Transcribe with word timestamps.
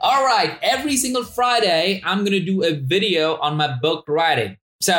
All 0.00 0.24
right, 0.24 0.58
every 0.62 0.96
single 0.96 1.24
Friday, 1.24 2.02
I'm 2.04 2.18
going 2.18 2.32
to 2.32 2.44
do 2.44 2.62
a 2.62 2.74
video 2.74 3.36
on 3.38 3.56
my 3.56 3.76
book 3.80 4.04
writing. 4.06 4.56
So, 4.80 4.92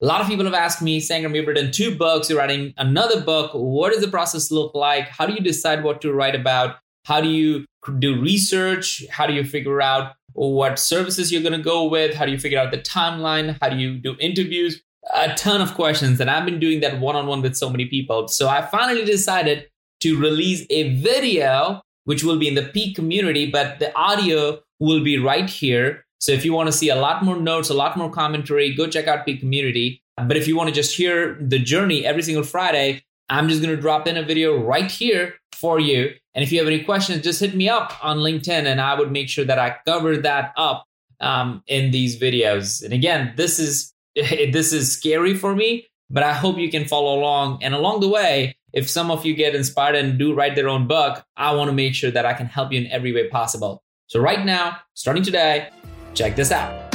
a 0.00 0.06
lot 0.06 0.20
of 0.20 0.28
people 0.28 0.44
have 0.44 0.54
asked 0.54 0.80
me, 0.80 1.00
Sangram, 1.00 1.34
you've 1.34 1.46
written 1.46 1.70
two 1.70 1.96
books, 1.96 2.30
you're 2.30 2.38
writing 2.38 2.72
another 2.78 3.20
book. 3.20 3.50
What 3.52 3.92
does 3.92 4.00
the 4.00 4.08
process 4.08 4.50
look 4.50 4.74
like? 4.74 5.08
How 5.08 5.26
do 5.26 5.34
you 5.34 5.40
decide 5.40 5.82
what 5.82 6.00
to 6.02 6.12
write 6.12 6.34
about? 6.34 6.76
How 7.04 7.20
do 7.20 7.28
you 7.28 7.66
do 7.98 8.20
research? 8.20 9.04
How 9.10 9.26
do 9.26 9.34
you 9.34 9.44
figure 9.44 9.82
out 9.82 10.12
what 10.32 10.78
services 10.78 11.32
you're 11.32 11.42
going 11.42 11.52
to 11.52 11.62
go 11.62 11.84
with? 11.84 12.14
How 12.14 12.24
do 12.24 12.32
you 12.32 12.38
figure 12.38 12.58
out 12.58 12.70
the 12.70 12.78
timeline? 12.78 13.58
How 13.60 13.68
do 13.68 13.76
you 13.76 13.98
do 13.98 14.16
interviews? 14.20 14.80
A 15.14 15.34
ton 15.34 15.60
of 15.60 15.74
questions. 15.74 16.20
And 16.20 16.30
I've 16.30 16.44
been 16.44 16.60
doing 16.60 16.80
that 16.80 17.00
one 17.00 17.16
on 17.16 17.26
one 17.26 17.42
with 17.42 17.56
so 17.56 17.68
many 17.68 17.86
people. 17.86 18.28
So 18.28 18.48
I 18.48 18.62
finally 18.62 19.04
decided 19.04 19.68
to 20.00 20.18
release 20.18 20.64
a 20.70 20.94
video, 21.00 21.82
which 22.08 22.24
will 22.24 22.38
be 22.38 22.48
in 22.48 22.54
the 22.54 22.62
Peak 22.62 22.96
community, 22.96 23.50
but 23.50 23.80
the 23.80 23.94
audio 23.94 24.58
will 24.80 25.04
be 25.04 25.18
right 25.18 25.50
here. 25.50 26.06
So 26.20 26.32
if 26.32 26.42
you 26.42 26.54
want 26.54 26.68
to 26.68 26.72
see 26.72 26.88
a 26.88 26.96
lot 26.96 27.22
more 27.22 27.36
notes, 27.36 27.68
a 27.68 27.74
lot 27.74 27.98
more 27.98 28.10
commentary, 28.10 28.74
go 28.74 28.86
check 28.86 29.06
out 29.06 29.26
Peak 29.26 29.40
community. 29.40 30.02
But 30.16 30.38
if 30.38 30.48
you 30.48 30.56
want 30.56 30.70
to 30.70 30.74
just 30.74 30.96
hear 30.96 31.36
the 31.38 31.58
journey 31.58 32.06
every 32.06 32.22
single 32.22 32.44
Friday, 32.44 33.04
I'm 33.28 33.46
just 33.46 33.60
going 33.60 33.76
to 33.76 33.80
drop 33.80 34.08
in 34.08 34.16
a 34.16 34.22
video 34.22 34.56
right 34.56 34.90
here 34.90 35.34
for 35.52 35.78
you. 35.78 36.10
And 36.34 36.42
if 36.42 36.50
you 36.50 36.58
have 36.60 36.66
any 36.66 36.82
questions, 36.82 37.22
just 37.22 37.40
hit 37.40 37.54
me 37.54 37.68
up 37.68 37.92
on 38.02 38.18
LinkedIn 38.20 38.64
and 38.64 38.80
I 38.80 38.98
would 38.98 39.12
make 39.12 39.28
sure 39.28 39.44
that 39.44 39.58
I 39.58 39.76
cover 39.86 40.16
that 40.16 40.54
up 40.56 40.86
um, 41.20 41.62
in 41.66 41.90
these 41.90 42.18
videos. 42.18 42.82
And 42.82 42.94
again, 42.94 43.34
this 43.36 43.58
is 43.58 43.92
this 44.14 44.72
is 44.72 44.90
scary 44.90 45.34
for 45.34 45.54
me, 45.54 45.86
but 46.10 46.22
I 46.22 46.32
hope 46.32 46.58
you 46.58 46.70
can 46.70 46.86
follow 46.86 47.18
along. 47.18 47.62
And 47.62 47.74
along 47.74 48.00
the 48.00 48.08
way, 48.08 48.56
if 48.72 48.88
some 48.88 49.10
of 49.10 49.26
you 49.26 49.34
get 49.34 49.54
inspired 49.54 49.94
and 49.94 50.18
do 50.18 50.34
write 50.34 50.54
their 50.54 50.68
own 50.68 50.86
book, 50.86 51.24
I 51.36 51.54
want 51.54 51.68
to 51.68 51.74
make 51.74 51.94
sure 51.94 52.10
that 52.10 52.24
I 52.24 52.32
can 52.32 52.46
help 52.46 52.72
you 52.72 52.80
in 52.80 52.86
every 52.88 53.12
way 53.12 53.28
possible. 53.28 53.82
So 54.06 54.20
right 54.20 54.44
now, 54.44 54.78
starting 54.94 55.22
today, 55.22 55.68
check 56.14 56.34
this 56.34 56.50
out. 56.50 56.90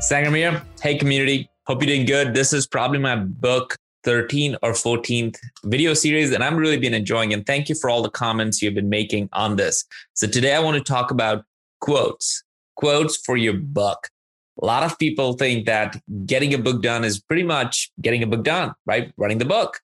Sangram 0.00 0.36
here. 0.36 0.62
Hey 0.82 0.98
community. 0.98 1.48
Hope 1.66 1.82
you're 1.82 1.94
doing 1.94 2.06
good. 2.06 2.34
This 2.34 2.52
is 2.52 2.66
probably 2.66 2.98
my 2.98 3.16
book 3.16 3.76
13th 4.06 4.56
or 4.62 4.72
14th 4.72 5.38
video 5.64 5.94
series 5.94 6.30
and 6.30 6.44
I'm 6.44 6.56
really 6.56 6.78
been 6.78 6.92
enjoying 6.92 7.32
and 7.32 7.46
thank 7.46 7.70
you 7.70 7.74
for 7.74 7.88
all 7.88 8.02
the 8.02 8.10
comments 8.10 8.60
you've 8.60 8.74
been 8.74 8.90
making 8.90 9.30
on 9.32 9.56
this. 9.56 9.84
So 10.12 10.26
today 10.26 10.54
I 10.54 10.60
want 10.60 10.76
to 10.76 10.84
talk 10.84 11.10
about 11.10 11.44
quotes. 11.80 12.42
Quotes 12.76 13.16
for 13.16 13.38
your 13.38 13.54
book. 13.54 14.08
A 14.62 14.64
lot 14.64 14.82
of 14.82 14.98
people 14.98 15.32
think 15.32 15.66
that 15.66 16.00
getting 16.26 16.54
a 16.54 16.58
book 16.58 16.82
done 16.82 17.04
is 17.04 17.20
pretty 17.20 17.42
much 17.42 17.90
getting 18.00 18.22
a 18.22 18.26
book 18.26 18.44
done, 18.44 18.72
right? 18.86 19.12
Writing 19.16 19.38
the 19.38 19.44
book. 19.44 19.80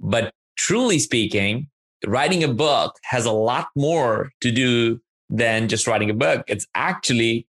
But 0.00 0.32
truly 0.56 0.98
speaking, 0.98 1.68
writing 2.06 2.42
a 2.42 2.48
book 2.48 2.96
has 3.04 3.26
a 3.26 3.32
lot 3.32 3.68
more 3.76 4.30
to 4.40 4.50
do 4.50 5.00
than 5.28 5.68
just 5.68 5.86
writing 5.86 6.10
a 6.10 6.14
book. 6.14 6.44
It's 6.48 6.66
actually 6.74 7.46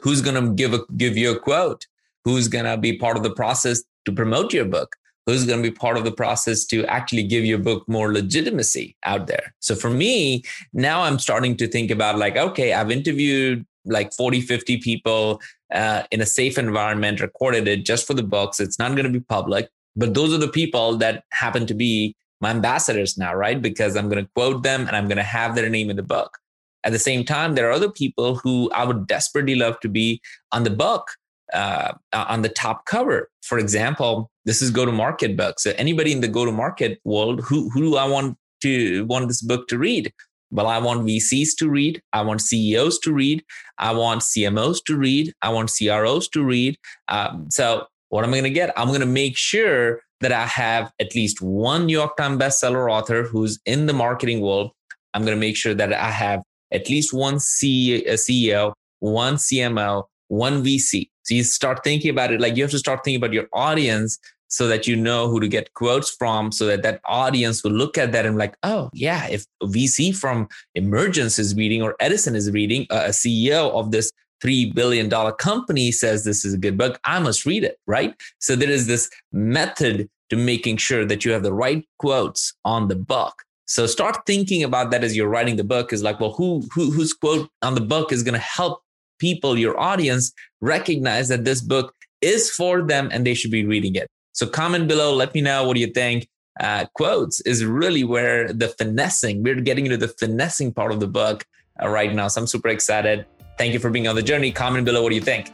who's 0.00 0.22
going 0.22 0.42
to 0.42 0.52
give 0.52 0.74
a, 0.74 0.80
give 0.96 1.16
you 1.16 1.30
a 1.30 1.38
quote 1.38 1.86
who's 2.24 2.48
going 2.48 2.64
to 2.64 2.76
be 2.76 2.98
part 2.98 3.16
of 3.16 3.22
the 3.22 3.30
process 3.30 3.82
to 4.04 4.12
promote 4.12 4.52
your 4.52 4.64
book 4.64 4.96
who's 5.26 5.46
going 5.46 5.62
to 5.62 5.70
be 5.70 5.74
part 5.74 5.96
of 5.96 6.04
the 6.04 6.12
process 6.12 6.64
to 6.64 6.84
actually 6.86 7.22
give 7.22 7.44
your 7.44 7.58
book 7.58 7.86
more 7.88 8.12
legitimacy 8.12 8.96
out 9.04 9.26
there 9.26 9.54
so 9.60 9.74
for 9.74 9.90
me 9.90 10.42
now 10.72 11.02
i'm 11.02 11.18
starting 11.18 11.56
to 11.56 11.68
think 11.68 11.90
about 11.90 12.18
like 12.18 12.36
okay 12.36 12.72
i've 12.72 12.90
interviewed 12.90 13.64
like 13.84 14.12
40 14.12 14.40
50 14.40 14.78
people 14.78 15.40
uh, 15.72 16.02
in 16.10 16.20
a 16.20 16.26
safe 16.26 16.58
environment 16.58 17.20
recorded 17.20 17.68
it 17.68 17.84
just 17.84 18.06
for 18.06 18.14
the 18.14 18.22
books 18.22 18.60
it's 18.60 18.78
not 18.78 18.92
going 18.92 19.04
to 19.04 19.10
be 19.10 19.20
public 19.20 19.68
but 19.96 20.14
those 20.14 20.32
are 20.32 20.38
the 20.38 20.48
people 20.48 20.96
that 20.98 21.24
happen 21.32 21.66
to 21.66 21.74
be 21.74 22.14
my 22.40 22.50
ambassadors 22.50 23.16
now 23.16 23.34
right 23.34 23.62
because 23.62 23.96
i'm 23.96 24.08
going 24.08 24.22
to 24.24 24.30
quote 24.34 24.62
them 24.62 24.86
and 24.86 24.96
i'm 24.96 25.08
going 25.08 25.16
to 25.16 25.22
have 25.22 25.54
their 25.54 25.70
name 25.70 25.90
in 25.90 25.96
the 25.96 26.02
book 26.02 26.38
at 26.84 26.92
the 26.92 26.98
same 26.98 27.24
time 27.24 27.54
there 27.54 27.68
are 27.68 27.72
other 27.72 27.90
people 27.90 28.36
who 28.36 28.70
i 28.72 28.84
would 28.84 29.06
desperately 29.06 29.54
love 29.54 29.78
to 29.80 29.88
be 29.88 30.20
on 30.52 30.64
the 30.64 30.70
book 30.70 31.10
uh, 31.52 31.92
on 32.12 32.42
the 32.42 32.48
top 32.48 32.86
cover. 32.86 33.28
For 33.42 33.58
example, 33.58 34.30
this 34.44 34.62
is 34.62 34.70
go 34.70 34.84
to 34.84 34.92
market 34.92 35.36
book. 35.36 35.60
So 35.60 35.72
anybody 35.76 36.12
in 36.12 36.20
the 36.20 36.28
go 36.28 36.44
to 36.44 36.52
market 36.52 37.00
world, 37.04 37.40
who 37.40 37.70
who 37.70 37.80
do 37.80 37.96
I 37.96 38.06
want 38.06 38.36
to 38.62 39.04
want 39.06 39.28
this 39.28 39.42
book 39.42 39.68
to 39.68 39.78
read? 39.78 40.12
Well, 40.50 40.66
I 40.66 40.78
want 40.78 41.06
VCs 41.06 41.50
to 41.58 41.68
read. 41.68 42.02
I 42.12 42.22
want 42.22 42.40
CEOs 42.40 42.98
to 43.00 43.12
read. 43.12 43.44
I 43.78 43.92
want 43.92 44.22
CMOs 44.22 44.82
to 44.86 44.96
read. 44.96 45.32
I 45.42 45.50
want 45.50 45.70
CROs 45.76 46.28
to 46.30 46.42
read. 46.42 46.76
Um, 47.08 47.46
so 47.50 47.86
what 48.08 48.24
am 48.24 48.30
I 48.30 48.40
going 48.40 48.44
to 48.44 48.50
get? 48.50 48.72
I'm 48.76 48.88
going 48.88 49.00
to 49.00 49.06
make 49.06 49.36
sure 49.36 50.02
that 50.20 50.32
I 50.32 50.46
have 50.46 50.92
at 51.00 51.14
least 51.14 51.40
one 51.40 51.86
New 51.86 51.96
York 51.96 52.16
Times 52.16 52.38
bestseller 52.38 52.90
author 52.92 53.22
who's 53.22 53.58
in 53.64 53.86
the 53.86 53.92
marketing 53.92 54.40
world. 54.40 54.72
I'm 55.14 55.24
going 55.24 55.36
to 55.36 55.40
make 55.40 55.56
sure 55.56 55.74
that 55.74 55.92
I 55.92 56.10
have 56.10 56.42
at 56.72 56.88
least 56.88 57.12
one 57.12 57.36
CEO, 57.36 58.72
one 58.98 59.36
CMO, 59.36 60.04
one 60.28 60.64
VC. 60.64 61.08
So 61.22 61.34
you 61.34 61.44
start 61.44 61.82
thinking 61.84 62.10
about 62.10 62.32
it 62.32 62.40
like 62.40 62.56
you 62.56 62.64
have 62.64 62.70
to 62.72 62.78
start 62.78 63.00
thinking 63.04 63.20
about 63.20 63.32
your 63.32 63.46
audience 63.52 64.18
so 64.50 64.68
that 64.68 64.86
you 64.86 64.96
know 64.96 65.28
who 65.28 65.40
to 65.40 65.48
get 65.48 65.72
quotes 65.74 66.10
from 66.10 66.52
so 66.52 66.66
that 66.66 66.82
that 66.82 67.00
audience 67.04 67.64
will 67.64 67.72
look 67.72 67.96
at 67.96 68.12
that 68.12 68.26
and 68.26 68.36
like 68.36 68.54
oh 68.62 68.90
yeah 68.92 69.26
if 69.28 69.44
vc 69.62 70.14
from 70.16 70.48
emergence 70.74 71.38
is 71.38 71.54
reading 71.54 71.82
or 71.82 71.96
edison 72.00 72.34
is 72.34 72.50
reading 72.50 72.86
uh, 72.90 73.04
a 73.06 73.10
ceo 73.10 73.70
of 73.72 73.90
this 73.90 74.10
$3 74.44 74.74
billion 74.74 75.10
company 75.38 75.92
says 75.92 76.24
this 76.24 76.44
is 76.44 76.54
a 76.54 76.58
good 76.58 76.76
book 76.76 76.98
i 77.04 77.18
must 77.18 77.46
read 77.46 77.64
it 77.64 77.78
right 77.86 78.14
so 78.38 78.56
there 78.56 78.70
is 78.70 78.86
this 78.86 79.10
method 79.32 80.08
to 80.30 80.36
making 80.36 80.76
sure 80.76 81.04
that 81.04 81.24
you 81.24 81.32
have 81.32 81.42
the 81.42 81.52
right 81.52 81.86
quotes 81.98 82.54
on 82.64 82.88
the 82.88 82.96
book 82.96 83.42
so 83.66 83.86
start 83.86 84.16
thinking 84.26 84.62
about 84.64 84.90
that 84.90 85.04
as 85.04 85.16
you're 85.16 85.28
writing 85.28 85.56
the 85.56 85.64
book 85.64 85.92
is 85.92 86.02
like 86.02 86.18
well 86.20 86.32
who, 86.32 86.62
who 86.72 86.90
whose 86.90 87.12
quote 87.12 87.48
on 87.62 87.74
the 87.74 87.80
book 87.80 88.12
is 88.12 88.22
going 88.22 88.34
to 88.34 88.40
help 88.40 88.82
people, 89.20 89.56
your 89.56 89.78
audience, 89.78 90.32
recognize 90.60 91.28
that 91.28 91.44
this 91.44 91.60
book 91.60 91.94
is 92.20 92.50
for 92.50 92.82
them 92.82 93.08
and 93.12 93.24
they 93.24 93.34
should 93.34 93.52
be 93.52 93.64
reading 93.64 93.94
it. 93.94 94.08
So 94.32 94.46
comment 94.46 94.88
below, 94.88 95.14
let 95.14 95.34
me 95.34 95.40
know 95.40 95.64
what 95.64 95.74
do 95.74 95.80
you 95.80 95.92
think. 95.92 96.28
Uh, 96.58 96.84
quotes 96.94 97.40
is 97.42 97.64
really 97.64 98.04
where 98.04 98.52
the 98.52 98.68
finessing, 98.68 99.42
we're 99.42 99.60
getting 99.60 99.86
into 99.86 99.96
the 99.96 100.08
finessing 100.08 100.72
part 100.72 100.92
of 100.92 101.00
the 101.00 101.06
book 101.06 101.44
uh, 101.82 101.88
right 101.88 102.12
now. 102.12 102.28
So 102.28 102.40
I'm 102.40 102.46
super 102.46 102.68
excited. 102.68 103.24
Thank 103.56 103.72
you 103.72 103.78
for 103.78 103.90
being 103.90 104.08
on 104.08 104.16
the 104.16 104.22
journey. 104.22 104.52
Comment 104.52 104.84
below, 104.84 105.02
what 105.02 105.10
do 105.10 105.14
you 105.14 105.20
think? 105.20 105.50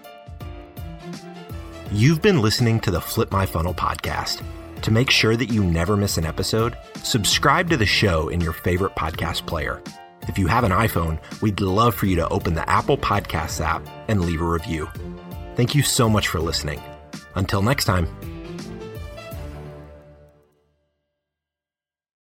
You've 1.92 2.22
been 2.22 2.42
listening 2.42 2.80
to 2.80 2.90
the 2.90 3.00
Flip 3.00 3.30
My 3.30 3.46
Funnel 3.46 3.74
podcast. 3.74 4.42
To 4.82 4.90
make 4.90 5.10
sure 5.10 5.36
that 5.36 5.50
you 5.50 5.64
never 5.64 5.96
miss 5.96 6.18
an 6.18 6.24
episode, 6.24 6.76
subscribe 7.02 7.70
to 7.70 7.76
the 7.76 7.86
show 7.86 8.28
in 8.28 8.40
your 8.40 8.52
favorite 8.52 8.94
podcast 8.94 9.46
player. 9.46 9.82
If 10.28 10.38
you 10.38 10.48
have 10.48 10.64
an 10.64 10.72
iPhone, 10.72 11.20
we'd 11.40 11.60
love 11.60 11.94
for 11.94 12.06
you 12.06 12.16
to 12.16 12.28
open 12.28 12.54
the 12.54 12.68
Apple 12.68 12.98
Podcasts 12.98 13.64
app 13.64 13.86
and 14.08 14.24
leave 14.24 14.40
a 14.40 14.44
review. 14.44 14.88
Thank 15.54 15.74
you 15.74 15.82
so 15.82 16.08
much 16.08 16.28
for 16.28 16.40
listening. 16.40 16.82
Until 17.36 17.62
next 17.62 17.84
time. 17.84 18.08